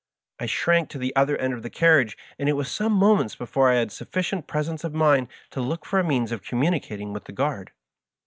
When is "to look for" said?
5.51-5.99